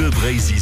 [0.00, 0.56] Bleu Brésil.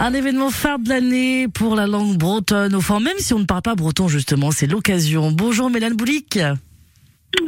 [0.00, 2.74] Un événement phare de l'année pour la langue bretonne.
[2.74, 5.30] Au fond, même si on ne parle pas breton, justement, c'est l'occasion.
[5.30, 6.38] Bonjour Mélane Boulic.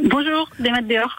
[0.04, 1.18] Bonjour, des maths dehors.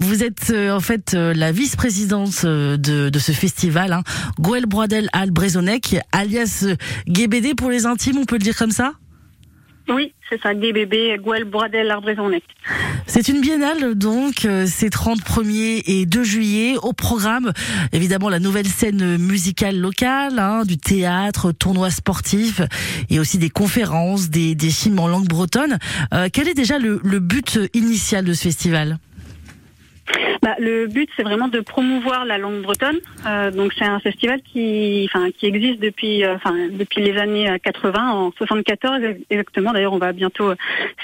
[0.00, 4.02] Vous êtes euh, en fait euh, la vice-présidente euh, de, de ce festival, hein.
[4.40, 6.66] Goël Broadel Al Brezonec, alias
[7.06, 8.94] GBD pour les intimes, on peut le dire comme ça?
[9.88, 12.44] Oui, c'est ça, DBB, Gouel, Bradel, Arbrezonnec.
[13.22, 16.76] C'est une biennale donc, euh, c'est 30 1er et 2 juillet.
[16.82, 17.52] Au programme,
[17.92, 22.62] évidemment, la nouvelle scène musicale locale, hein, du théâtre, tournois sportifs
[23.10, 25.76] et aussi des conférences, des, des films en langue bretonne.
[26.14, 28.98] Euh, quel est déjà le, le but initial de ce festival?
[30.42, 32.98] Bah, le but, c'est vraiment de promouvoir la langue bretonne.
[33.26, 37.50] Euh, donc, c'est un festival qui, enfin, qui existe depuis, euh, enfin, depuis les années
[37.50, 39.72] euh, 80, en 74 exactement.
[39.72, 40.52] D'ailleurs, on va bientôt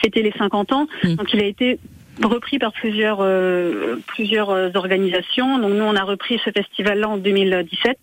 [0.00, 0.86] fêter les 50 ans.
[1.05, 1.14] Mm.
[1.16, 1.78] Donc, il a été
[2.23, 5.59] repris par plusieurs euh, plusieurs euh, organisations.
[5.59, 7.98] Donc nous on a repris ce festival là en 2017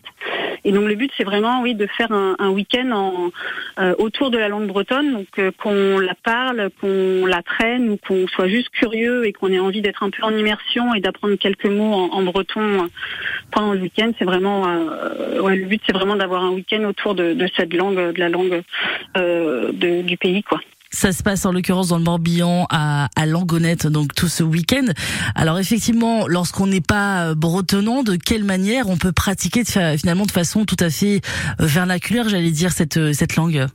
[0.65, 3.31] et donc le but c'est vraiment oui de faire un, week-end en
[3.79, 7.97] euh, autour de la langue bretonne donc euh, qu'on la parle, qu'on la traîne ou
[7.97, 11.35] qu'on soit juste curieux et qu'on ait envie d'être un peu en immersion et d'apprendre
[11.35, 12.87] quelques mots en, breton euh,
[13.51, 14.11] pendant le week-end.
[14.17, 17.73] C'est vraiment euh, ouais le but c'est vraiment d'avoir un week-end autour de, de cette
[17.73, 18.61] langue de la langue
[19.15, 20.59] de- du pays quoi.
[20.95, 24.85] Ça se passe en l'occurrence dans le Morbihan à, à Langonette, donc tout ce week-end.
[25.33, 30.31] Alors effectivement, lorsqu'on n'est pas euh, bretonnant, de quelle manière on peut pratiquer finalement de
[30.31, 31.21] façon tout à fait
[31.59, 33.65] euh, vernaculaire, j'allais dire, cette, euh, cette langue?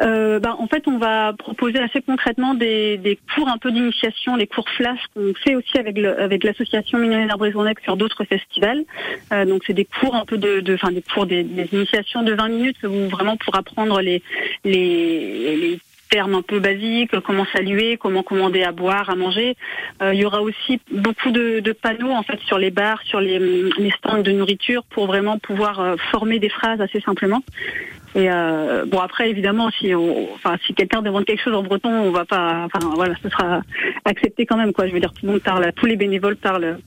[0.00, 4.36] Euh, ben, en fait, on va proposer assez concrètement des, des cours un peu d'initiation,
[4.36, 8.84] des cours flash qu'on fait aussi avec le, avec l'association Mignonnet d'Arbrezonnec sur d'autres festivals.
[9.32, 12.22] Euh, donc, c'est des cours un peu de, de enfin des cours des, des initiations
[12.22, 14.22] de 20 minutes où vraiment pour apprendre les
[14.64, 19.56] les, les termes un peu basiques, comment saluer, comment commander à boire, à manger.
[20.02, 23.20] Euh, il y aura aussi beaucoup de, de panneaux en fait sur les bars, sur
[23.20, 27.42] les, les stands de nourriture pour vraiment pouvoir euh, former des phrases assez simplement.
[28.14, 31.90] Et euh, bon après évidemment si on, enfin si quelqu'un demande quelque chose en breton
[31.90, 33.60] on va pas enfin voilà ce sera
[34.04, 36.78] accepté quand même quoi je veux dire tout le monde parle tous les bénévoles parlent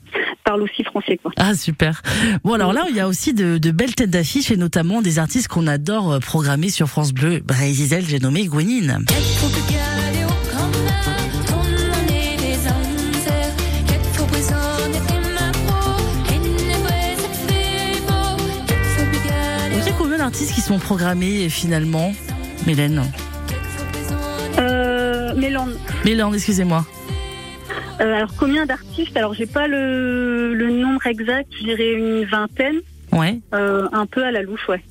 [0.44, 1.30] parlent aussi français quoi.
[1.36, 2.02] Ah super.
[2.44, 5.18] Bon alors là, il y a aussi de, de belles têtes d'affiche et notamment des
[5.18, 7.40] artistes qu'on adore euh, programmer sur France Bleu.
[7.40, 8.98] Brésil, j'ai nommé Gwenine.
[20.50, 22.12] Qui sont programmés finalement,
[22.66, 23.02] Mélène
[24.58, 25.76] Euh, Mélande.
[26.04, 26.84] Mélène, excusez-moi.
[28.00, 29.16] Euh, alors combien d'artistes?
[29.16, 32.76] Alors j'ai pas le, le nombre exact, je dirais une vingtaine,
[33.12, 33.38] Ouais.
[33.54, 34.82] euh, un peu à la louche ouais.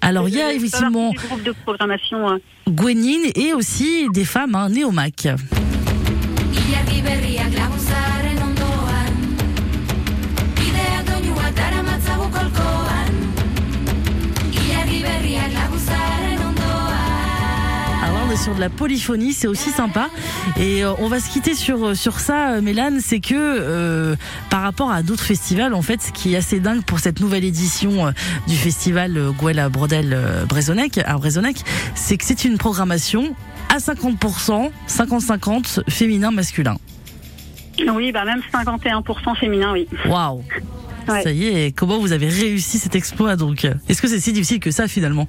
[0.00, 2.28] Alors il y a fais effectivement groupe de programmation.
[2.28, 2.38] hein.
[2.68, 5.28] Gwenine et aussi des femmes, hein, Néomac.
[18.38, 20.08] Sur de la polyphonie, c'est aussi sympa.
[20.56, 24.16] Et euh, on va se quitter sur sur ça, euh, Mélane, c'est que euh,
[24.50, 27.44] par rapport à d'autres festivals, en fait, ce qui est assez dingue pour cette nouvelle
[27.44, 28.10] édition euh,
[28.46, 31.56] du festival euh, Gouela Brodel euh, Brezonec, à Brezonec,
[31.94, 33.34] c'est que c'est une programmation
[33.70, 36.76] à 50%, 50-50 féminin masculin.
[37.92, 39.88] Oui, bah même 51% féminin, oui.
[40.06, 40.42] Waouh.
[41.08, 41.22] Ouais.
[41.22, 43.66] Ça y est, comment vous avez réussi cet exploit donc?
[43.88, 45.26] Est-ce que c'est si difficile que ça finalement?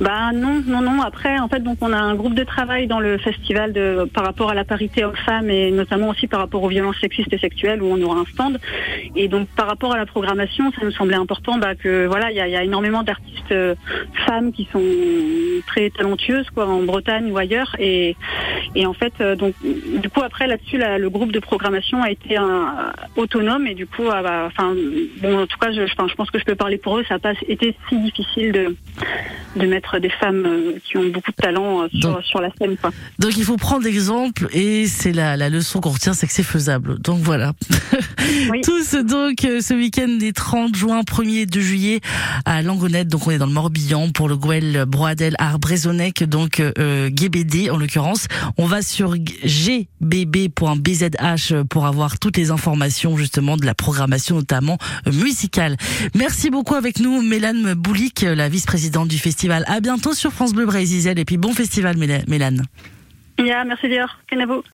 [0.00, 1.02] Bah non, non, non.
[1.02, 4.24] Après, en fait, donc on a un groupe de travail dans le festival de par
[4.24, 7.82] rapport à la parité homme-femme et notamment aussi par rapport aux violences sexistes et sexuelles
[7.82, 8.58] où on aura un stand.
[9.16, 12.36] Et donc par rapport à la programmation, ça nous semblait important bah, que voilà, il
[12.36, 13.74] y a, il y a énormément d'artistes euh,
[14.26, 14.82] femmes qui sont
[15.66, 17.74] très talentueuses quoi en Bretagne ou ailleurs.
[17.78, 18.16] Et
[18.74, 22.36] et en fait, euh, donc du coup après là-dessus, le groupe de programmation a été
[22.36, 24.74] un- autonome et du coup, ah, bah, enfin
[25.20, 27.04] bon, en tout cas, je, je pense que je peux parler pour eux.
[27.08, 28.76] Ça n'a pas été si difficile de
[29.56, 32.50] de mettre des femmes euh, qui ont beaucoup de talent euh, sur, Donc- sur la
[32.60, 32.76] scène.
[32.76, 32.90] Quoi.
[33.18, 36.42] Donc il faut prendre l'exemple et c'est la, la leçon qu'on retient, c'est que c'est
[36.42, 36.98] faisable.
[37.00, 37.52] Donc voilà.
[38.50, 38.60] Oui.
[38.64, 42.00] Tous donc euh, ce week-end des 30 juin, 1er et 2 juillet
[42.44, 43.08] à Langonette.
[43.08, 47.76] Donc on est dans le Morbihan pour le Gouel Broadel Arbrezonec, donc euh, GBD en
[47.78, 48.26] l'occurrence.
[48.56, 49.14] On va sur
[50.02, 55.76] gbb.bzh pour avoir toutes les informations justement de la programmation notamment euh, musicale.
[56.14, 59.64] Merci beaucoup avec nous Mélane Boulic, la vice-présidente du festival.
[59.66, 62.64] À bientôt sur France Bleu Brésil et puis bon festival Méla- Mélane.
[63.38, 64.08] Yeah, merci Dior.
[64.28, 64.64] Kenavo.